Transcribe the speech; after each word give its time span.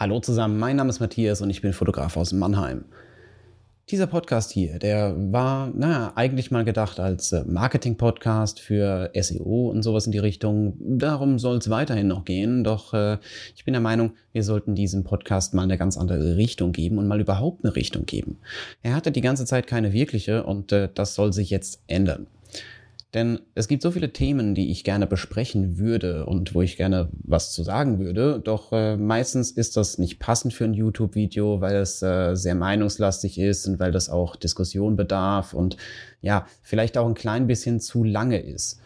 Hallo 0.00 0.18
zusammen, 0.18 0.58
mein 0.58 0.76
Name 0.76 0.88
ist 0.88 1.00
Matthias 1.00 1.42
und 1.42 1.50
ich 1.50 1.60
bin 1.60 1.74
Fotograf 1.74 2.16
aus 2.16 2.32
Mannheim. 2.32 2.86
Dieser 3.90 4.06
Podcast 4.06 4.50
hier, 4.50 4.78
der 4.78 5.14
war, 5.14 5.70
naja, 5.74 6.12
eigentlich 6.14 6.50
mal 6.50 6.64
gedacht 6.64 6.98
als 6.98 7.32
äh, 7.32 7.44
Marketing-Podcast 7.44 8.60
für 8.60 9.10
SEO 9.14 9.68
und 9.68 9.82
sowas 9.82 10.06
in 10.06 10.12
die 10.12 10.18
Richtung. 10.18 10.72
Darum 10.80 11.38
soll 11.38 11.58
es 11.58 11.68
weiterhin 11.68 12.08
noch 12.08 12.24
gehen, 12.24 12.64
doch 12.64 12.94
äh, 12.94 13.18
ich 13.54 13.66
bin 13.66 13.74
der 13.74 13.82
Meinung, 13.82 14.14
wir 14.32 14.42
sollten 14.42 14.74
diesem 14.74 15.04
Podcast 15.04 15.52
mal 15.52 15.64
eine 15.64 15.76
ganz 15.76 15.98
andere 15.98 16.38
Richtung 16.38 16.72
geben 16.72 16.96
und 16.96 17.06
mal 17.06 17.20
überhaupt 17.20 17.62
eine 17.62 17.76
Richtung 17.76 18.06
geben. 18.06 18.38
Er 18.82 18.94
hatte 18.94 19.12
die 19.12 19.20
ganze 19.20 19.44
Zeit 19.44 19.66
keine 19.66 19.92
wirkliche 19.92 20.44
und 20.44 20.72
äh, 20.72 20.88
das 20.94 21.14
soll 21.14 21.34
sich 21.34 21.50
jetzt 21.50 21.82
ändern. 21.88 22.26
Denn 23.12 23.40
es 23.56 23.66
gibt 23.66 23.82
so 23.82 23.90
viele 23.90 24.12
Themen, 24.12 24.54
die 24.54 24.70
ich 24.70 24.84
gerne 24.84 25.06
besprechen 25.08 25.78
würde 25.78 26.26
und 26.26 26.54
wo 26.54 26.62
ich 26.62 26.76
gerne 26.76 27.08
was 27.12 27.52
zu 27.52 27.64
sagen 27.64 27.98
würde. 27.98 28.40
Doch 28.42 28.72
äh, 28.72 28.96
meistens 28.96 29.50
ist 29.50 29.76
das 29.76 29.98
nicht 29.98 30.20
passend 30.20 30.54
für 30.54 30.64
ein 30.64 30.74
YouTube-Video, 30.74 31.60
weil 31.60 31.76
es 31.76 32.02
äh, 32.02 32.36
sehr 32.36 32.54
meinungslastig 32.54 33.38
ist 33.38 33.66
und 33.66 33.80
weil 33.80 33.90
das 33.90 34.10
auch 34.10 34.36
Diskussion 34.36 34.94
bedarf 34.94 35.54
und 35.54 35.76
ja, 36.20 36.46
vielleicht 36.62 36.96
auch 36.98 37.06
ein 37.08 37.14
klein 37.14 37.48
bisschen 37.48 37.80
zu 37.80 38.04
lange 38.04 38.38
ist. 38.38 38.80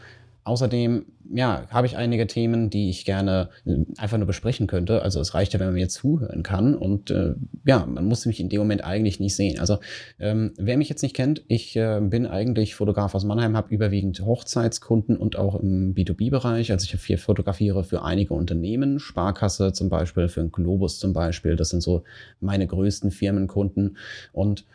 Außerdem, 0.45 1.07
ja, 1.33 1.67
habe 1.71 1.87
ich 1.87 1.97
einige 1.97 2.27
Themen, 2.27 2.69
die 2.69 2.91
ich 2.91 3.07
gerne 3.07 3.49
äh, 3.65 3.79
einfach 3.97 4.19
nur 4.19 4.27
besprechen 4.27 4.67
könnte. 4.67 5.01
Also 5.01 5.19
es 5.21 5.33
reicht 5.33 5.55
ja, 5.55 5.61
wenn 5.61 5.69
man 5.69 5.75
mir 5.75 5.89
zuhören 5.89 6.43
kann. 6.43 6.75
Und 6.75 7.11
äh, 7.11 7.35
ja, 7.65 7.87
man 7.87 8.05
muss 8.05 8.27
mich 8.27 8.41
in 8.41 8.51
dem 8.51 8.61
Moment 8.61 8.85
eigentlich 8.85 9.21
nicht 9.21 9.35
sehen. 9.35 9.59
Also 9.59 9.79
ähm, 10.19 10.53
wer 10.59 10.77
mich 10.77 10.91
jetzt 10.91 11.03
nicht 11.03 11.17
kennt, 11.17 11.43
ich 11.49 11.75
äh, 11.77 11.99
bin 12.03 12.27
eigentlich 12.27 12.75
Fotograf 12.75 13.15
aus 13.15 13.25
Mannheim, 13.25 13.57
habe 13.57 13.75
überwiegend 13.75 14.21
Hochzeitskunden 14.21 15.17
und 15.17 15.37
auch 15.37 15.59
im 15.59 15.95
B2B-Bereich. 15.95 16.71
Also 16.73 16.85
ich 16.85 17.03
hier 17.03 17.19
fotografiere 17.19 17.83
für 17.83 18.03
einige 18.03 18.35
Unternehmen, 18.35 18.99
Sparkasse 18.99 19.73
zum 19.73 19.89
Beispiel, 19.89 20.29
für 20.29 20.41
einen 20.41 20.53
Globus 20.53 20.99
zum 20.99 21.15
Beispiel. 21.15 21.57
Das 21.57 21.71
sind 21.71 21.83
so 21.83 22.05
meine 22.41 22.67
größten 22.67 23.11
Firmenkunden. 23.11 23.97
Und 24.33 24.67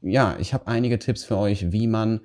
ja, 0.00 0.36
ich 0.38 0.54
habe 0.54 0.68
einige 0.68 1.00
Tipps 1.00 1.24
für 1.24 1.36
euch, 1.38 1.72
wie 1.72 1.88
man 1.88 2.20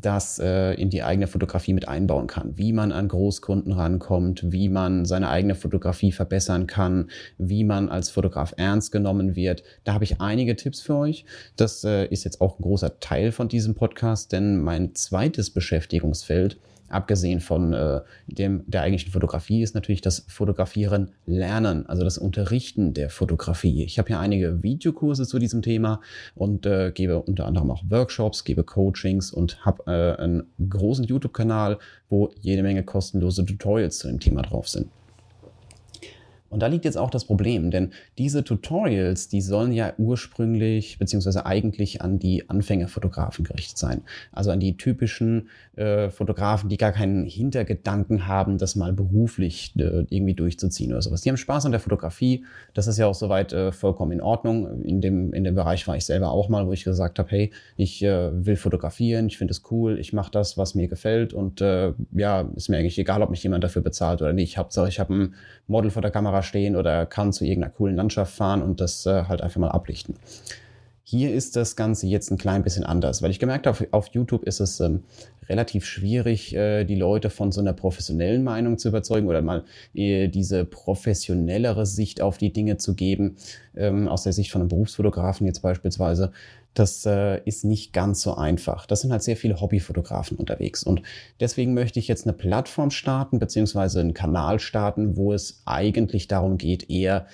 das 0.00 0.38
äh, 0.38 0.74
in 0.74 0.90
die 0.90 1.02
eigene 1.02 1.26
Fotografie 1.26 1.72
mit 1.72 1.88
einbauen 1.88 2.26
kann, 2.26 2.56
wie 2.56 2.72
man 2.72 2.92
an 2.92 3.08
Großkunden 3.08 3.72
rankommt, 3.72 4.52
wie 4.52 4.68
man 4.68 5.04
seine 5.04 5.28
eigene 5.28 5.54
Fotografie 5.54 6.12
verbessern 6.12 6.66
kann, 6.66 7.10
wie 7.38 7.64
man 7.64 7.88
als 7.88 8.10
Fotograf 8.10 8.54
ernst 8.56 8.92
genommen 8.92 9.36
wird. 9.36 9.62
Da 9.84 9.94
habe 9.94 10.04
ich 10.04 10.20
einige 10.20 10.56
Tipps 10.56 10.80
für 10.80 10.96
euch. 10.96 11.24
Das 11.56 11.84
äh, 11.84 12.06
ist 12.06 12.24
jetzt 12.24 12.40
auch 12.40 12.58
ein 12.58 12.62
großer 12.62 13.00
Teil 13.00 13.32
von 13.32 13.48
diesem 13.48 13.74
Podcast, 13.74 14.32
denn 14.32 14.60
mein 14.60 14.94
zweites 14.94 15.50
Beschäftigungsfeld 15.50 16.58
abgesehen 16.88 17.40
von 17.40 17.72
äh, 17.72 18.00
dem, 18.26 18.64
der 18.66 18.82
eigentlichen 18.82 19.12
Fotografie, 19.12 19.62
ist 19.62 19.74
natürlich 19.74 20.00
das 20.00 20.24
Fotografieren 20.28 21.12
lernen, 21.26 21.86
also 21.86 22.04
das 22.04 22.18
Unterrichten 22.18 22.94
der 22.94 23.10
Fotografie. 23.10 23.84
Ich 23.84 23.98
habe 23.98 24.08
hier 24.08 24.20
einige 24.20 24.62
Videokurse 24.62 25.26
zu 25.26 25.38
diesem 25.38 25.62
Thema 25.62 26.00
und 26.34 26.66
äh, 26.66 26.92
gebe 26.92 27.20
unter 27.20 27.46
anderem 27.46 27.70
auch 27.70 27.82
Workshops, 27.88 28.44
gebe 28.44 28.64
Coachings 28.64 29.32
und 29.32 29.64
habe 29.64 29.82
äh, 29.86 30.22
einen 30.22 30.44
großen 30.68 31.04
YouTube-Kanal, 31.04 31.78
wo 32.08 32.30
jede 32.40 32.62
Menge 32.62 32.84
kostenlose 32.84 33.44
Tutorials 33.44 33.98
zu 33.98 34.08
dem 34.08 34.20
Thema 34.20 34.42
drauf 34.42 34.68
sind. 34.68 34.90
Und 36.56 36.60
da 36.60 36.68
liegt 36.68 36.86
jetzt 36.86 36.96
auch 36.96 37.10
das 37.10 37.26
Problem, 37.26 37.70
denn 37.70 37.90
diese 38.16 38.42
Tutorials, 38.42 39.28
die 39.28 39.42
sollen 39.42 39.74
ja 39.74 39.92
ursprünglich 39.98 40.98
beziehungsweise 40.98 41.44
eigentlich 41.44 42.00
an 42.00 42.18
die 42.18 42.48
Anfängerfotografen 42.48 43.44
gerichtet 43.44 43.76
sein. 43.76 44.00
Also 44.32 44.52
an 44.52 44.58
die 44.58 44.78
typischen 44.78 45.50
äh, 45.76 46.08
Fotografen, 46.08 46.70
die 46.70 46.78
gar 46.78 46.92
keinen 46.92 47.26
Hintergedanken 47.26 48.26
haben, 48.26 48.56
das 48.56 48.74
mal 48.74 48.94
beruflich 48.94 49.74
äh, 49.76 50.06
irgendwie 50.08 50.32
durchzuziehen 50.32 50.92
oder 50.92 51.02
sowas. 51.02 51.20
Die 51.20 51.28
haben 51.28 51.36
Spaß 51.36 51.66
an 51.66 51.72
der 51.72 51.80
Fotografie. 51.80 52.46
Das 52.72 52.86
ist 52.86 52.96
ja 52.96 53.06
auch 53.06 53.14
soweit 53.14 53.52
äh, 53.52 53.70
vollkommen 53.70 54.12
in 54.12 54.22
Ordnung. 54.22 54.82
In 54.82 55.02
dem, 55.02 55.34
in 55.34 55.44
dem 55.44 55.56
Bereich 55.56 55.86
war 55.86 55.98
ich 55.98 56.06
selber 56.06 56.30
auch 56.30 56.48
mal, 56.48 56.66
wo 56.66 56.72
ich 56.72 56.84
gesagt 56.84 57.18
habe, 57.18 57.30
hey, 57.30 57.50
ich 57.76 58.02
äh, 58.02 58.46
will 58.46 58.56
fotografieren, 58.56 59.26
ich 59.26 59.36
finde 59.36 59.52
es 59.52 59.62
cool, 59.70 59.98
ich 59.98 60.14
mache 60.14 60.30
das, 60.30 60.56
was 60.56 60.74
mir 60.74 60.88
gefällt 60.88 61.34
und 61.34 61.60
äh, 61.60 61.92
ja, 62.12 62.48
ist 62.56 62.70
mir 62.70 62.78
eigentlich 62.78 62.98
egal, 62.98 63.20
ob 63.20 63.28
mich 63.28 63.42
jemand 63.42 63.62
dafür 63.62 63.82
bezahlt 63.82 64.22
oder 64.22 64.32
nicht. 64.32 64.56
Hauptsache, 64.56 64.88
ich 64.88 64.98
habe 64.98 65.14
ein 65.14 65.34
Model 65.66 65.90
vor 65.90 66.00
der 66.00 66.10
Kamera 66.10 66.42
stehen 66.46 66.76
oder 66.76 67.04
kann 67.04 67.32
zu 67.32 67.44
irgendeiner 67.44 67.74
coolen 67.74 67.96
Landschaft 67.96 68.34
fahren 68.34 68.62
und 68.62 68.80
das 68.80 69.04
äh, 69.04 69.24
halt 69.24 69.42
einfach 69.42 69.60
mal 69.60 69.70
ablichten. 69.70 70.14
Hier 71.02 71.32
ist 71.32 71.54
das 71.54 71.76
Ganze 71.76 72.06
jetzt 72.06 72.30
ein 72.30 72.38
klein 72.38 72.64
bisschen 72.64 72.84
anders, 72.84 73.22
weil 73.22 73.30
ich 73.30 73.38
gemerkt 73.38 73.66
habe, 73.66 73.86
auf 73.90 74.08
YouTube 74.08 74.42
ist 74.44 74.60
es 74.60 74.80
ähm, 74.80 75.04
relativ 75.48 75.84
schwierig, 75.84 76.54
äh, 76.54 76.84
die 76.84 76.94
Leute 76.94 77.30
von 77.30 77.52
so 77.52 77.60
einer 77.60 77.72
professionellen 77.72 78.44
Meinung 78.44 78.78
zu 78.78 78.88
überzeugen 78.88 79.28
oder 79.28 79.42
mal 79.42 79.64
äh, 79.94 80.28
diese 80.28 80.64
professionellere 80.64 81.86
Sicht 81.86 82.20
auf 82.20 82.38
die 82.38 82.52
Dinge 82.52 82.76
zu 82.76 82.94
geben, 82.94 83.36
ähm, 83.76 84.08
aus 84.08 84.24
der 84.24 84.32
Sicht 84.32 84.50
von 84.50 84.62
einem 84.62 84.68
Berufsfotografen 84.68 85.46
jetzt 85.46 85.60
beispielsweise. 85.60 86.32
Das 86.74 87.06
äh, 87.06 87.40
ist 87.46 87.64
nicht 87.64 87.94
ganz 87.94 88.20
so 88.20 88.34
einfach. 88.34 88.84
Das 88.84 89.00
sind 89.00 89.10
halt 89.10 89.22
sehr 89.22 89.38
viele 89.38 89.62
Hobbyfotografen 89.62 90.36
unterwegs. 90.36 90.82
Und 90.82 91.00
deswegen 91.40 91.72
möchte 91.72 91.98
ich 91.98 92.06
jetzt 92.06 92.26
eine 92.26 92.34
Plattform 92.34 92.90
starten, 92.90 93.38
beziehungsweise 93.38 94.00
einen 94.00 94.12
Kanal 94.12 94.60
starten, 94.60 95.16
wo 95.16 95.32
es 95.32 95.62
eigentlich 95.64 96.28
darum 96.28 96.58
geht, 96.58 96.90
eher 96.90 97.26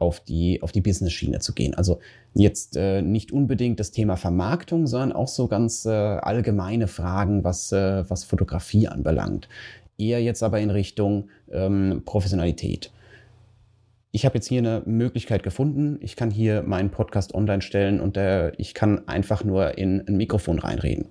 auf 0.00 0.20
die, 0.20 0.60
auf 0.60 0.72
die 0.72 0.80
Business-Schiene 0.80 1.38
zu 1.38 1.54
gehen. 1.54 1.74
Also 1.74 2.00
jetzt 2.34 2.74
nicht 2.74 3.32
unbedingt 3.32 3.80
das 3.80 3.92
Thema 3.92 4.16
Vermarktung, 4.16 4.86
sondern 4.86 5.12
auch 5.12 5.28
so 5.28 5.46
ganz 5.46 5.86
allgemeine 5.86 6.88
Fragen, 6.88 7.33
was, 7.42 7.72
äh, 7.72 8.08
was 8.08 8.22
Fotografie 8.22 8.86
anbelangt. 8.86 9.48
Eher 9.98 10.22
jetzt 10.22 10.42
aber 10.42 10.60
in 10.60 10.70
Richtung 10.70 11.30
ähm, 11.50 12.02
Professionalität 12.04 12.92
ich 14.14 14.24
habe 14.24 14.36
jetzt 14.36 14.46
hier 14.46 14.60
eine 14.60 14.80
Möglichkeit 14.86 15.42
gefunden. 15.42 15.98
Ich 16.00 16.14
kann 16.14 16.30
hier 16.30 16.62
meinen 16.62 16.90
Podcast 16.90 17.34
online 17.34 17.62
stellen 17.62 18.00
und 18.00 18.16
äh, 18.16 18.52
ich 18.58 18.72
kann 18.72 19.08
einfach 19.08 19.42
nur 19.42 19.76
in 19.76 20.06
ein 20.06 20.16
Mikrofon 20.16 20.60
reinreden. 20.60 21.06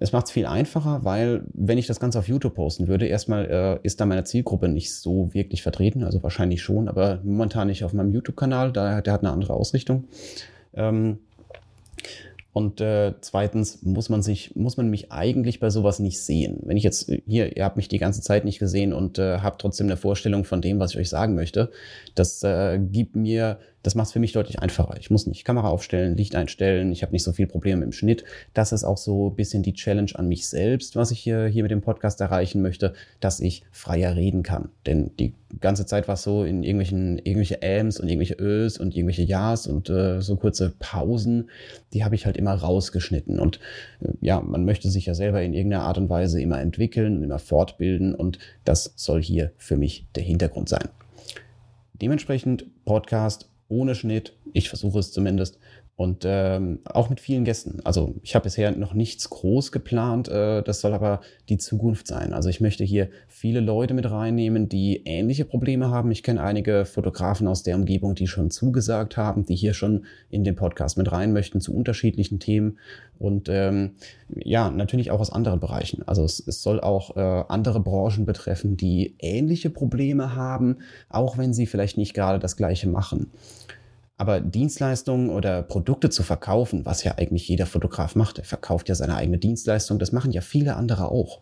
Es 0.00 0.10
macht 0.10 0.26
es 0.26 0.32
viel 0.32 0.46
einfacher, 0.46 1.04
weil 1.04 1.44
wenn 1.54 1.78
ich 1.78 1.86
das 1.86 2.00
Ganze 2.00 2.18
auf 2.18 2.26
YouTube 2.26 2.56
posten 2.56 2.88
würde, 2.88 3.06
erstmal 3.06 3.44
äh, 3.48 3.86
ist 3.86 4.00
da 4.00 4.06
meine 4.06 4.24
Zielgruppe 4.24 4.66
nicht 4.66 4.92
so 4.92 5.32
wirklich 5.32 5.62
vertreten, 5.62 6.02
also 6.02 6.20
wahrscheinlich 6.24 6.62
schon, 6.62 6.88
aber 6.88 7.20
momentan 7.22 7.68
nicht 7.68 7.84
auf 7.84 7.92
meinem 7.92 8.10
YouTube-Kanal, 8.10 8.72
der, 8.72 9.02
der 9.02 9.12
hat 9.12 9.22
eine 9.22 9.30
andere 9.30 9.52
Ausrichtung. 9.54 10.08
Ähm, 10.74 11.20
und 12.52 12.80
äh, 12.80 13.14
zweitens 13.20 13.82
muss 13.82 14.08
man 14.08 14.22
sich, 14.22 14.56
muss 14.56 14.76
man 14.76 14.90
mich 14.90 15.12
eigentlich 15.12 15.60
bei 15.60 15.70
sowas 15.70 16.00
nicht 16.00 16.20
sehen. 16.20 16.58
Wenn 16.64 16.76
ich 16.76 16.82
jetzt 16.82 17.10
hier, 17.26 17.56
ihr 17.56 17.64
habt 17.64 17.76
mich 17.76 17.86
die 17.86 17.98
ganze 17.98 18.22
Zeit 18.22 18.44
nicht 18.44 18.58
gesehen 18.58 18.92
und 18.92 19.18
äh, 19.18 19.38
habt 19.38 19.60
trotzdem 19.60 19.86
eine 19.86 19.96
Vorstellung 19.96 20.44
von 20.44 20.60
dem, 20.60 20.80
was 20.80 20.92
ich 20.92 20.98
euch 20.98 21.08
sagen 21.08 21.36
möchte, 21.36 21.70
das 22.16 22.42
äh, 22.42 22.80
gibt 22.80 23.14
mir 23.14 23.58
das 23.82 23.94
macht 23.94 24.08
es 24.08 24.12
für 24.12 24.18
mich 24.18 24.32
deutlich 24.32 24.58
einfacher. 24.58 24.96
Ich 24.98 25.10
muss 25.10 25.26
nicht 25.26 25.44
Kamera 25.44 25.68
aufstellen, 25.68 26.16
Licht 26.16 26.34
einstellen, 26.34 26.92
ich 26.92 27.02
habe 27.02 27.12
nicht 27.12 27.22
so 27.22 27.32
viel 27.32 27.46
Probleme 27.46 27.84
im 27.84 27.92
Schnitt. 27.92 28.24
Das 28.52 28.72
ist 28.72 28.84
auch 28.84 28.98
so 28.98 29.30
ein 29.30 29.36
bisschen 29.36 29.62
die 29.62 29.72
Challenge 29.72 30.10
an 30.14 30.28
mich 30.28 30.48
selbst, 30.48 30.96
was 30.96 31.10
ich 31.10 31.20
hier, 31.20 31.46
hier 31.46 31.62
mit 31.62 31.70
dem 31.70 31.80
Podcast 31.80 32.20
erreichen 32.20 32.60
möchte, 32.62 32.92
dass 33.20 33.40
ich 33.40 33.64
freier 33.70 34.16
reden 34.16 34.42
kann. 34.42 34.68
Denn 34.86 35.10
die 35.18 35.34
ganze 35.60 35.86
Zeit 35.86 36.08
war 36.08 36.14
es 36.14 36.22
so 36.22 36.44
in 36.44 36.62
irgendwelchen, 36.62 37.18
irgendwelche 37.18 37.62
Ams 37.62 37.98
und 37.98 38.08
irgendwelche 38.08 38.36
Ös 38.38 38.78
und 38.78 38.94
irgendwelche 38.94 39.22
Ja's 39.22 39.66
und 39.66 39.88
äh, 39.88 40.20
so 40.20 40.36
kurze 40.36 40.72
Pausen, 40.78 41.50
die 41.92 42.04
habe 42.04 42.14
ich 42.14 42.26
halt 42.26 42.36
immer 42.36 42.54
rausgeschnitten. 42.54 43.40
Und 43.40 43.60
äh, 44.00 44.08
ja, 44.20 44.40
man 44.40 44.64
möchte 44.64 44.90
sich 44.90 45.06
ja 45.06 45.14
selber 45.14 45.42
in 45.42 45.54
irgendeiner 45.54 45.84
Art 45.84 45.98
und 45.98 46.10
Weise 46.10 46.40
immer 46.40 46.60
entwickeln, 46.60 47.22
immer 47.22 47.38
fortbilden 47.38 48.14
und 48.14 48.38
das 48.64 48.92
soll 48.96 49.22
hier 49.22 49.52
für 49.56 49.76
mich 49.76 50.06
der 50.14 50.22
Hintergrund 50.22 50.68
sein. 50.68 50.88
Dementsprechend 52.00 52.66
Podcast 52.84 53.50
ohne 53.70 53.94
Schnitt. 53.94 54.34
Ich 54.52 54.68
versuche 54.68 54.98
es 54.98 55.12
zumindest. 55.12 55.58
Und 56.00 56.24
ähm, 56.26 56.78
auch 56.86 57.10
mit 57.10 57.20
vielen 57.20 57.44
Gästen. 57.44 57.80
Also 57.84 58.14
ich 58.22 58.34
habe 58.34 58.44
bisher 58.44 58.70
noch 58.70 58.94
nichts 58.94 59.28
groß 59.28 59.70
geplant. 59.70 60.30
Äh, 60.30 60.62
das 60.62 60.80
soll 60.80 60.94
aber 60.94 61.20
die 61.50 61.58
Zukunft 61.58 62.06
sein. 62.06 62.32
Also 62.32 62.48
ich 62.48 62.62
möchte 62.62 62.84
hier 62.84 63.10
viele 63.28 63.60
Leute 63.60 63.92
mit 63.92 64.10
reinnehmen, 64.10 64.70
die 64.70 65.02
ähnliche 65.04 65.44
Probleme 65.44 65.90
haben. 65.90 66.10
Ich 66.10 66.22
kenne 66.22 66.42
einige 66.42 66.86
Fotografen 66.86 67.46
aus 67.46 67.64
der 67.64 67.76
Umgebung, 67.76 68.14
die 68.14 68.28
schon 68.28 68.50
zugesagt 68.50 69.18
haben, 69.18 69.44
die 69.44 69.56
hier 69.56 69.74
schon 69.74 70.06
in 70.30 70.42
den 70.42 70.56
Podcast 70.56 70.96
mit 70.96 71.12
rein 71.12 71.34
möchten 71.34 71.60
zu 71.60 71.74
unterschiedlichen 71.74 72.40
Themen. 72.40 72.78
Und 73.18 73.50
ähm, 73.50 73.96
ja, 74.34 74.70
natürlich 74.70 75.10
auch 75.10 75.20
aus 75.20 75.30
anderen 75.30 75.60
Bereichen. 75.60 76.02
Also 76.08 76.24
es, 76.24 76.40
es 76.46 76.62
soll 76.62 76.80
auch 76.80 77.14
äh, 77.18 77.44
andere 77.48 77.80
Branchen 77.80 78.24
betreffen, 78.24 78.78
die 78.78 79.16
ähnliche 79.18 79.68
Probleme 79.68 80.34
haben, 80.34 80.78
auch 81.10 81.36
wenn 81.36 81.52
sie 81.52 81.66
vielleicht 81.66 81.98
nicht 81.98 82.14
gerade 82.14 82.38
das 82.38 82.56
gleiche 82.56 82.88
machen. 82.88 83.30
Aber 84.20 84.42
Dienstleistungen 84.42 85.30
oder 85.30 85.62
Produkte 85.62 86.10
zu 86.10 86.22
verkaufen, 86.22 86.84
was 86.84 87.04
ja 87.04 87.14
eigentlich 87.16 87.48
jeder 87.48 87.64
Fotograf 87.64 88.16
macht, 88.16 88.36
er 88.36 88.44
verkauft 88.44 88.90
ja 88.90 88.94
seine 88.94 89.16
eigene 89.16 89.38
Dienstleistung, 89.38 89.98
das 89.98 90.12
machen 90.12 90.30
ja 90.30 90.42
viele 90.42 90.76
andere 90.76 91.10
auch. 91.10 91.40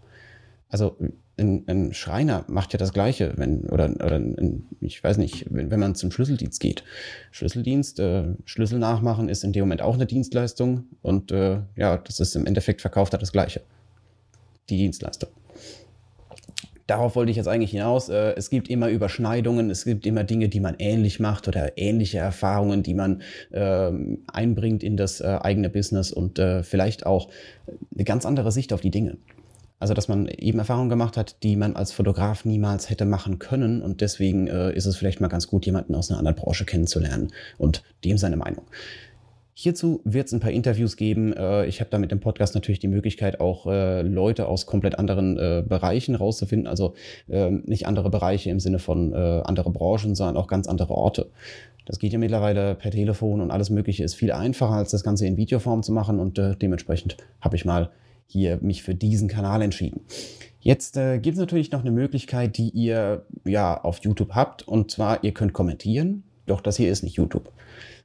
Also 0.69 0.97
ein, 1.37 1.65
ein 1.67 1.93
Schreiner 1.93 2.45
macht 2.47 2.73
ja 2.73 2.79
das 2.79 2.93
Gleiche, 2.93 3.33
wenn, 3.35 3.63
oder, 3.65 3.91
oder 3.91 4.15
ein, 4.15 4.69
ich 4.81 5.03
weiß 5.03 5.17
nicht, 5.17 5.47
wenn, 5.53 5.73
wenn 5.73 5.81
man 5.81 5.97
zum 5.97 6.13
Schlüsseldienst 6.13 6.61
geht. 6.61 6.85
Schlüsseldienst, 7.33 7.99
äh, 7.99 8.27
Schlüssel 8.45 8.79
nachmachen 8.79 9.29
ist 9.29 9.43
in 9.43 9.53
dem 9.53 9.63
Moment 9.63 9.83
auch 9.83 9.95
eine 9.95 10.07
Dienstleistung 10.07 10.85
und 11.03 11.33
äh, 11.33 11.59
ja, 11.75 11.97
das 11.97 12.21
ist 12.21 12.37
im 12.37 12.47
Endeffekt 12.47 12.81
verkauft 12.81 13.13
hat 13.13 13.23
das 13.23 13.33
Gleiche. 13.33 13.61
Die 14.71 14.77
Dienstleistung. 14.77 15.31
Darauf 16.89 17.15
wollte 17.15 17.31
ich 17.31 17.37
jetzt 17.37 17.47
eigentlich 17.47 17.71
hinaus. 17.71 18.09
Äh, 18.09 18.35
es 18.37 18.51
gibt 18.51 18.69
immer 18.69 18.89
Überschneidungen, 18.89 19.71
es 19.71 19.85
gibt 19.85 20.05
immer 20.07 20.25
Dinge, 20.25 20.49
die 20.49 20.59
man 20.59 20.75
ähnlich 20.81 21.21
macht 21.21 21.47
oder 21.47 21.79
ähnliche 21.79 22.19
Erfahrungen, 22.19 22.83
die 22.83 22.95
man 22.95 23.23
äh, 23.53 23.93
einbringt 24.27 24.83
in 24.83 24.97
das 24.97 25.21
äh, 25.21 25.39
eigene 25.41 25.71
Business 25.71 26.11
und 26.11 26.41
äh, 26.41 26.65
vielleicht 26.65 27.07
auch 27.07 27.29
eine 27.95 28.05
ganz 28.05 28.27
andere 28.27 28.51
Sicht 28.51 28.73
auf 28.73 28.81
die 28.81 28.91
Dinge. 28.91 29.19
Also, 29.81 29.95
dass 29.95 30.09
man 30.09 30.27
eben 30.27 30.59
Erfahrungen 30.59 30.89
gemacht 30.89 31.17
hat, 31.17 31.43
die 31.45 31.55
man 31.55 31.77
als 31.77 31.93
Fotograf 31.93 32.45
niemals 32.45 32.91
hätte 32.91 33.05
machen 33.05 33.39
können. 33.39 33.81
Und 33.81 34.01
deswegen 34.01 34.49
äh, 34.49 34.73
ist 34.73 34.87
es 34.87 34.97
vielleicht 34.97 35.21
mal 35.21 35.29
ganz 35.29 35.47
gut, 35.47 35.67
jemanden 35.67 35.95
aus 35.95 36.11
einer 36.11 36.19
anderen 36.19 36.37
Branche 36.37 36.65
kennenzulernen 36.65 37.29
und 37.59 37.85
dem 38.05 38.19
seine 38.19 38.37
Meinung. 38.37 38.65
Hierzu 39.61 40.01
wird 40.05 40.29
es 40.29 40.33
ein 40.33 40.39
paar 40.39 40.53
Interviews 40.53 40.97
geben. 40.97 41.33
Äh, 41.33 41.67
ich 41.67 41.81
habe 41.81 41.91
da 41.91 41.99
mit 41.99 42.13
dem 42.13 42.21
Podcast 42.21 42.55
natürlich 42.55 42.79
die 42.79 42.87
Möglichkeit, 42.87 43.41
auch 43.41 43.67
äh, 43.67 44.03
Leute 44.03 44.47
aus 44.47 44.67
komplett 44.67 44.97
anderen 44.97 45.37
äh, 45.37 45.65
Bereichen 45.67 46.15
rauszufinden. 46.15 46.69
Also 46.69 46.95
ähm, 47.29 47.65
nicht 47.67 47.85
andere 47.89 48.09
Bereiche 48.09 48.51
im 48.51 48.61
Sinne 48.61 48.79
von 48.79 49.13
andere 49.13 49.71
Branchen, 49.71 50.15
sondern 50.15 50.37
auch 50.37 50.47
ganz 50.47 50.69
andere 50.69 50.95
Orte. 50.95 51.31
Das 51.87 51.99
geht 51.99 52.13
ja 52.13 52.21
mittlerweile 52.21 52.77
per 52.77 52.93
Telefon 52.93 53.41
und 53.41 53.51
alles 53.51 53.69
Mögliche 53.69 54.05
ist 54.05 54.15
viel 54.15 54.31
einfacher, 54.31 54.75
als 54.75 54.93
das 54.93 55.03
Ganze 55.03 55.27
in 55.27 55.37
Videoform 55.37 55.83
zu 55.83 55.91
machen. 55.91 56.21
Und 56.21 56.41
dementsprechend 56.63 57.17
habe 57.41 57.57
ich 57.57 57.65
mal 57.65 57.91
hier 58.29 58.59
mich 58.61 58.85
für 58.85 58.95
diesen 58.95 59.27
Kanal 59.27 59.63
entschieden. 59.63 60.03
Jetzt 60.61 60.97
äh, 60.97 61.19
gibt 61.19 61.35
es 61.35 61.41
natürlich 61.41 61.73
noch 61.73 61.81
eine 61.81 61.91
Möglichkeit, 61.91 62.59
die 62.59 62.69
ihr 62.69 63.25
ja 63.45 63.83
auf 63.83 63.99
YouTube 64.05 64.37
habt. 64.37 64.69
Und 64.69 64.93
zwar, 64.93 65.25
ihr 65.25 65.33
könnt 65.33 65.53
kommentieren. 65.53 66.23
Doch 66.47 66.61
das 66.61 66.77
hier 66.77 66.91
ist 66.91 67.03
nicht 67.03 67.17
YouTube. 67.17 67.51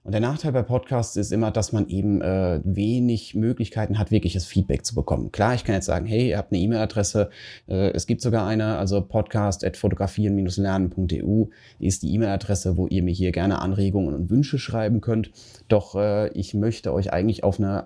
Und 0.04 0.12
der 0.12 0.20
Nachteil 0.20 0.52
bei 0.52 0.64
Podcasts 0.64 1.16
ist 1.16 1.32
immer, 1.32 1.50
dass 1.50 1.72
man 1.72 1.88
eben 1.88 2.22
äh, 2.22 2.60
wenig 2.66 3.36
Möglichkeiten 3.36 3.98
hat, 3.98 4.12
wirkliches 4.12 4.46
Feedback 4.46 4.86
zu 4.86 4.96
bekommen. 4.96 5.32
Klar, 5.32 5.56
ich 5.56 5.64
kann 5.64 5.76
jetzt 5.76 5.86
sagen, 5.86 6.06
hey, 6.06 6.28
ihr 6.30 6.38
habt 6.38 6.52
eine 6.52 6.60
E-Mail-Adresse, 6.62 7.30
äh, 7.70 7.92
es 7.92 8.06
gibt 8.06 8.20
sogar 8.20 8.46
eine, 8.46 8.76
also 8.78 9.00
podcast.fotografieren-lernen.eu 9.02 11.46
ist 11.80 12.04
die 12.04 12.14
E-Mail-Adresse, 12.16 12.76
wo 12.76 12.88
ihr 12.88 13.02
mir 13.02 13.14
hier 13.14 13.32
gerne 13.32 13.62
Anregungen 13.62 14.14
und 14.14 14.30
Wünsche 14.30 14.60
schreiben 14.60 15.00
könnt. 15.00 15.32
Doch 15.70 15.96
äh, 15.96 16.28
ich 16.34 16.54
möchte 16.54 16.94
euch 16.94 17.14
eigentlich 17.14 17.46
auf 17.46 17.62
eine 17.62 17.86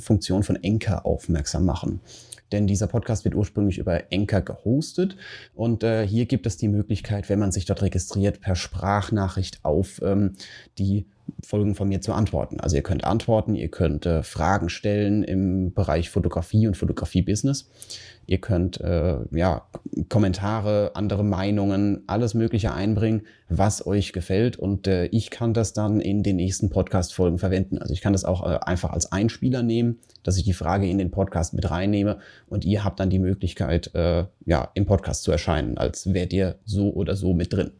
Funktion 0.00 0.42
von 0.42 0.56
Enker 0.56 1.06
aufmerksam 1.06 1.64
machen 1.64 2.00
denn 2.50 2.66
dieser 2.66 2.86
Podcast 2.86 3.24
wird 3.24 3.34
ursprünglich 3.34 3.78
über 3.78 4.12
Enker 4.12 4.42
gehostet 4.42 5.16
und 5.54 5.82
äh, 5.82 6.06
hier 6.06 6.26
gibt 6.26 6.46
es 6.46 6.58
die 6.58 6.68
Möglichkeit, 6.68 7.30
wenn 7.30 7.38
man 7.38 7.50
sich 7.50 7.64
dort 7.64 7.80
registriert, 7.80 8.42
per 8.42 8.56
Sprachnachricht 8.56 9.64
auf 9.64 10.02
ähm, 10.02 10.34
die 10.78 11.06
Folgen 11.44 11.74
von 11.74 11.88
mir 11.88 12.00
zu 12.00 12.12
antworten. 12.12 12.60
Also 12.60 12.76
ihr 12.76 12.82
könnt 12.82 13.04
antworten, 13.04 13.54
ihr 13.54 13.68
könnt 13.68 14.06
äh, 14.06 14.22
Fragen 14.22 14.68
stellen 14.68 15.22
im 15.24 15.72
Bereich 15.72 16.10
Fotografie 16.10 16.66
und 16.66 16.76
Fotografie-Business. 16.76 17.68
Ihr 18.26 18.38
könnt 18.38 18.80
äh, 18.80 19.16
ja, 19.32 19.66
Kommentare, 20.08 20.92
andere 20.94 21.24
Meinungen, 21.24 22.02
alles 22.06 22.34
Mögliche 22.34 22.72
einbringen, 22.72 23.22
was 23.48 23.84
euch 23.86 24.12
gefällt. 24.12 24.56
Und 24.56 24.86
äh, 24.86 25.06
ich 25.06 25.30
kann 25.30 25.54
das 25.54 25.72
dann 25.72 26.00
in 26.00 26.22
den 26.22 26.36
nächsten 26.36 26.70
Podcast-Folgen 26.70 27.38
verwenden. 27.38 27.78
Also 27.78 27.92
ich 27.92 28.00
kann 28.00 28.12
das 28.12 28.24
auch 28.24 28.42
äh, 28.48 28.58
einfach 28.62 28.90
als 28.90 29.10
Einspieler 29.10 29.62
nehmen, 29.62 29.98
dass 30.22 30.36
ich 30.36 30.44
die 30.44 30.52
Frage 30.52 30.88
in 30.88 30.98
den 30.98 31.10
Podcast 31.10 31.54
mit 31.54 31.68
reinnehme 31.70 32.18
und 32.48 32.64
ihr 32.64 32.84
habt 32.84 33.00
dann 33.00 33.10
die 33.10 33.18
Möglichkeit, 33.18 33.94
äh, 33.94 34.24
ja, 34.46 34.70
im 34.74 34.86
Podcast 34.86 35.24
zu 35.24 35.32
erscheinen, 35.32 35.76
als 35.76 36.12
wärt 36.14 36.32
ihr 36.32 36.56
so 36.64 36.92
oder 36.92 37.16
so 37.16 37.34
mit 37.34 37.52
drin. 37.52 37.72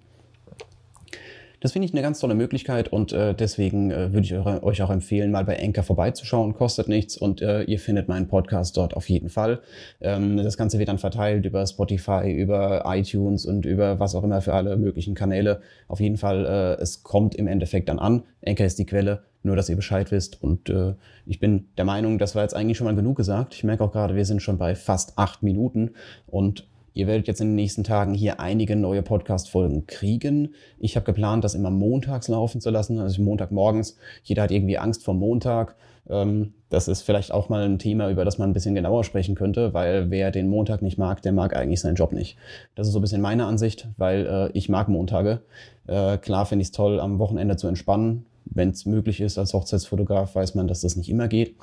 Das 1.63 1.71
finde 1.71 1.87
ich 1.87 1.95
eine 1.95 2.03
ganz 2.03 2.19
tolle 2.19 2.35
Möglichkeit 2.35 2.89
und 2.89 3.13
äh, 3.13 3.35
deswegen 3.37 3.93
äh, 3.93 4.13
würde 4.13 4.27
ich 4.27 4.35
euch 4.35 4.83
auch 4.83 4.91
empfehlen, 4.91 5.31
mal 5.31 5.45
bei 5.45 5.63
Anchor 5.63 5.85
vorbeizuschauen. 5.85 6.55
Kostet 6.55 6.89
nichts 6.89 7.17
und 7.17 7.41
äh, 7.41 7.63
ihr 7.63 7.79
findet 7.79 8.09
meinen 8.09 8.27
Podcast 8.27 8.77
dort 8.77 8.97
auf 8.97 9.09
jeden 9.09 9.29
Fall. 9.29 9.61
Ähm, 10.01 10.39
das 10.39 10.57
Ganze 10.57 10.81
wird 10.81 10.89
dann 10.89 10.99
verteilt 10.99 11.47
über 11.47 11.65
Spotify, 11.65 12.33
über 12.33 12.83
iTunes 12.87 13.47
und 13.47 13.65
über 13.65 14.01
was 14.01 14.17
auch 14.17 14.25
immer 14.25 14.41
für 14.41 14.55
alle 14.55 14.77
möglichen 14.77 15.15
Kanäle. 15.15 15.61
Auf 15.87 16.01
jeden 16.01 16.17
Fall, 16.17 16.47
äh, 16.47 16.83
es 16.83 17.05
kommt 17.05 17.37
im 17.37 17.47
Endeffekt 17.47 17.89
dann 17.89 18.01
an. 18.01 18.25
Anchor 18.45 18.67
ist 18.67 18.81
die 18.81 18.87
Quelle 18.87 19.23
nur 19.45 19.57
dass 19.57 19.69
ihr 19.69 19.77
Bescheid 19.77 20.11
wisst. 20.13 20.41
Und 20.43 20.69
äh, 20.69 20.95
ich 21.27 21.41
bin 21.41 21.67
der 21.77 21.85
Meinung, 21.85 22.19
das 22.19 22.37
war 22.37 22.43
jetzt 22.43 22.55
eigentlich 22.55 22.77
schon 22.77 22.85
mal 22.85 22.95
genug 22.95 23.17
gesagt. 23.17 23.55
Ich 23.55 23.65
merke 23.65 23.83
auch 23.83 23.91
gerade, 23.91 24.15
wir 24.15 24.25
sind 24.25 24.41
schon 24.41 24.57
bei 24.57 24.77
fast 24.77 25.19
acht 25.19 25.43
Minuten 25.43 25.91
und 26.29 26.69
Ihr 26.95 27.07
werdet 27.07 27.27
jetzt 27.27 27.41
in 27.41 27.49
den 27.49 27.55
nächsten 27.55 27.85
Tagen 27.85 28.15
hier 28.15 28.41
einige 28.41 28.77
neue 28.77 29.03
Podcast-Folgen 29.03 29.87
kriegen. 29.87 30.55
Ich 30.79 30.97
habe 30.97 31.07
geplant, 31.07 31.45
das 31.45 31.55
immer 31.55 31.71
montags 31.71 32.29
laufen 32.29 32.61
zu 32.61 32.71
lassen, 32.71 32.99
also 32.99 33.23
Montagmorgens. 33.23 33.97
Jeder 34.23 34.43
hat 34.43 34.51
irgendwie 34.51 34.79
Angst 34.79 35.05
vor 35.05 35.15
Montag. 35.15 35.77
Ähm, 36.09 36.55
das 36.69 36.89
ist 36.89 37.03
vielleicht 37.03 37.33
auch 37.33 37.49
mal 37.49 37.65
ein 37.65 37.79
Thema, 37.79 38.11
über 38.11 38.25
das 38.25 38.39
man 38.39 38.51
ein 38.51 38.53
bisschen 38.53 38.75
genauer 38.75 39.05
sprechen 39.05 39.35
könnte, 39.35 39.75
weil 39.75 40.11
wer 40.11 40.31
den 40.31 40.49
Montag 40.49 40.83
nicht 40.83 40.99
mag, 40.99 41.23
der 41.23 41.33
mag 41.33 41.55
eigentlich 41.57 41.81
seinen 41.81 41.97
Job 41.97 42.13
nicht. 42.13 42.37
Das 42.75 42.87
ist 42.87 42.93
so 42.93 42.99
ein 42.99 43.03
bisschen 43.03 43.23
meine 43.23 43.47
Ansicht, 43.47 43.89
weil 43.97 44.27
äh, 44.27 44.59
ich 44.59 44.69
mag 44.69 44.89
Montage. 44.89 45.43
Äh, 45.87 46.19
klar 46.19 46.47
finde 46.47 46.63
ich 46.63 46.69
es 46.69 46.73
toll, 46.73 47.01
am 47.01 47.19
Wochenende 47.19 47.57
zu 47.57 47.69
entspannen. 47.69 48.27
Wenn 48.45 48.71
es 48.71 48.87
möglich 48.87 49.21
ist 49.21 49.39
als 49.39 49.55
Hochzeitsfotograf, 49.55 50.35
weiß 50.35 50.55
man, 50.55 50.67
dass 50.67 50.81
das 50.81 50.97
nicht 50.97 51.09
immer 51.09 51.29
geht. 51.29 51.55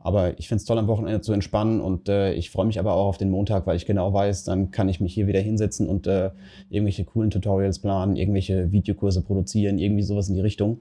Aber 0.00 0.38
ich 0.38 0.48
finde 0.48 0.60
es 0.60 0.64
toll, 0.64 0.78
am 0.78 0.86
Wochenende 0.86 1.20
zu 1.20 1.32
entspannen 1.32 1.80
und 1.80 2.08
äh, 2.08 2.32
ich 2.32 2.50
freue 2.50 2.66
mich 2.66 2.78
aber 2.78 2.94
auch 2.94 3.06
auf 3.06 3.18
den 3.18 3.30
Montag, 3.30 3.66
weil 3.66 3.76
ich 3.76 3.86
genau 3.86 4.12
weiß, 4.12 4.44
dann 4.44 4.70
kann 4.70 4.88
ich 4.88 5.00
mich 5.00 5.12
hier 5.12 5.26
wieder 5.26 5.40
hinsetzen 5.40 5.88
und 5.88 6.06
äh, 6.06 6.30
irgendwelche 6.70 7.04
coolen 7.04 7.30
Tutorials 7.30 7.80
planen, 7.80 8.16
irgendwelche 8.16 8.70
Videokurse 8.70 9.22
produzieren, 9.22 9.78
irgendwie 9.78 10.04
sowas 10.04 10.28
in 10.28 10.36
die 10.36 10.40
Richtung 10.40 10.78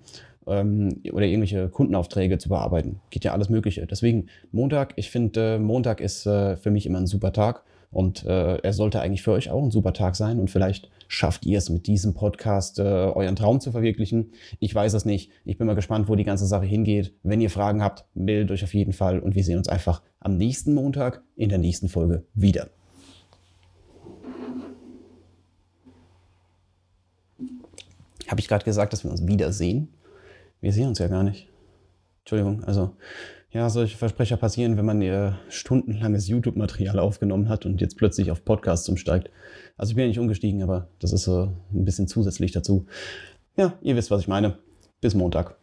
ähm, 0.47 1.01
oder 1.11 1.25
irgendwelche 1.25 1.67
Kundenaufträge 1.69 2.37
zu 2.37 2.49
bearbeiten. 2.49 2.99
Geht 3.09 3.23
ja 3.23 3.33
alles 3.33 3.49
Mögliche. 3.49 3.85
Deswegen 3.85 4.27
Montag, 4.51 4.93
ich 4.95 5.09
finde, 5.09 5.55
äh, 5.55 5.59
Montag 5.59 5.99
ist 6.01 6.25
äh, 6.25 6.55
für 6.57 6.71
mich 6.71 6.85
immer 6.85 6.99
ein 6.99 7.07
super 7.07 7.33
Tag. 7.33 7.63
Und 7.89 8.25
äh, 8.25 8.57
er 8.57 8.73
sollte 8.73 9.01
eigentlich 9.01 9.23
für 9.23 9.31
euch 9.31 9.49
auch 9.49 9.63
ein 9.63 9.71
super 9.71 9.93
Tag 9.93 10.15
sein. 10.15 10.39
Und 10.39 10.51
vielleicht 10.51 10.89
schafft 11.07 11.45
ihr 11.45 11.57
es 11.57 11.69
mit 11.69 11.87
diesem 11.87 12.13
Podcast, 12.13 12.79
äh, 12.79 12.83
euren 12.83 13.35
Traum 13.35 13.61
zu 13.61 13.71
verwirklichen. 13.71 14.31
Ich 14.59 14.75
weiß 14.75 14.93
es 14.93 15.05
nicht. 15.05 15.31
Ich 15.45 15.57
bin 15.57 15.67
mal 15.67 15.75
gespannt, 15.75 16.09
wo 16.09 16.15
die 16.15 16.25
ganze 16.25 16.45
Sache 16.45 16.65
hingeht. 16.65 17.13
Wenn 17.23 17.41
ihr 17.41 17.49
Fragen 17.49 17.81
habt, 17.81 18.05
meldet 18.13 18.51
euch 18.51 18.63
auf 18.63 18.73
jeden 18.73 18.93
Fall. 18.93 19.19
Und 19.19 19.35
wir 19.35 19.43
sehen 19.43 19.57
uns 19.57 19.69
einfach 19.69 20.01
am 20.19 20.37
nächsten 20.37 20.73
Montag 20.73 21.23
in 21.35 21.49
der 21.49 21.59
nächsten 21.59 21.87
Folge 21.87 22.25
wieder. 22.33 22.69
Habe 28.27 28.41
ich 28.41 28.47
gerade 28.49 28.65
gesagt, 28.65 28.91
dass 28.91 29.03
wir 29.05 29.11
uns 29.11 29.25
wiedersehen? 29.25 29.87
Wir 30.59 30.73
sehen 30.73 30.89
uns 30.89 30.99
ja 30.99 31.07
gar 31.07 31.23
nicht. 31.23 31.47
Entschuldigung, 32.19 32.63
also 32.65 32.91
ja, 33.51 33.69
solche 33.69 33.97
Versprecher 33.97 34.37
passieren, 34.37 34.77
wenn 34.77 34.85
man 34.85 35.01
ihr 35.01 35.37
stundenlanges 35.49 36.27
YouTube-Material 36.27 36.99
aufgenommen 36.99 37.49
hat 37.49 37.65
und 37.65 37.79
jetzt 37.79 37.97
plötzlich 37.97 38.29
auf 38.31 38.43
Podcasts 38.43 38.89
umsteigt. 38.89 39.29
Also 39.77 39.91
ich 39.91 39.95
bin 39.95 40.03
ja 40.03 40.09
nicht 40.09 40.19
umgestiegen, 40.19 40.63
aber 40.63 40.89
das 40.99 41.13
ist 41.13 41.23
so 41.23 41.53
ein 41.73 41.85
bisschen 41.85 42.07
zusätzlich 42.07 42.51
dazu. 42.51 42.85
Ja, 43.55 43.73
ihr 43.81 43.95
wisst, 43.95 44.11
was 44.11 44.21
ich 44.21 44.27
meine. 44.27 44.57
Bis 44.99 45.15
Montag. 45.15 45.57